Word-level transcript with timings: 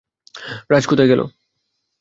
রাজ 0.71 0.83
কোথায় 0.87 1.09
গেল? 1.11 1.21